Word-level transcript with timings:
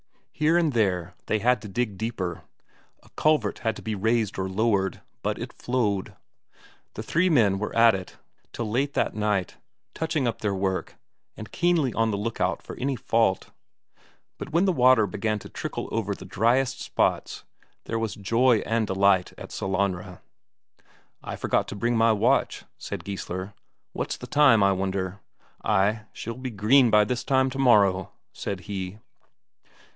Here 0.33 0.57
and 0.57 0.73
there 0.73 1.13
they 1.27 1.37
had 1.37 1.61
to 1.61 1.67
dig 1.67 1.95
deeper, 1.99 2.41
a 3.03 3.09
culvert 3.09 3.59
had 3.59 3.75
to 3.75 3.83
be 3.83 3.93
raised 3.93 4.39
or 4.39 4.49
lowered, 4.49 4.99
but 5.21 5.37
it 5.37 5.53
flowed. 5.53 6.15
The 6.95 7.03
three 7.03 7.29
men 7.29 7.59
were 7.59 7.75
at 7.75 7.93
it 7.93 8.17
till 8.51 8.67
late 8.67 8.95
that 8.95 9.13
night, 9.13 9.57
touching 9.93 10.27
up 10.27 10.41
their 10.41 10.55
work, 10.55 10.95
and 11.37 11.51
keenly 11.51 11.93
on 11.93 12.09
the 12.09 12.17
look 12.17 12.41
out 12.41 12.63
for 12.63 12.75
any 12.77 12.95
fault. 12.95 13.51
But 14.39 14.51
when 14.51 14.65
the 14.65 14.71
water 14.73 15.05
began 15.05 15.37
to 15.37 15.49
trickle 15.49 15.83
out 15.85 15.93
over 15.93 16.15
the 16.15 16.25
driest 16.25 16.79
spots, 16.81 17.43
there 17.83 17.99
was 17.99 18.15
joy 18.15 18.63
and 18.65 18.87
delight 18.87 19.33
at 19.37 19.51
Sellanraa. 19.51 20.21
"I 21.21 21.35
forgot 21.35 21.67
to 21.67 21.75
bring 21.75 21.95
my 21.95 22.11
watch," 22.11 22.65
said 22.79 23.03
Geissler. 23.03 23.53
"What's 23.93 24.17
the 24.17 24.25
time, 24.25 24.63
I 24.63 24.71
wonder? 24.71 25.19
Ay, 25.63 26.05
she'll 26.11 26.33
be 26.37 26.49
green 26.49 26.89
by 26.89 27.03
this 27.03 27.23
time 27.23 27.51
tomorrow!" 27.51 28.11
said 28.33 28.61
he. 28.61 28.97